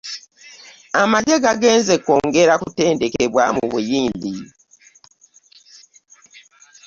[1.01, 4.33] Amagye ga genzze kwongera kutendekebwa mu buyindi.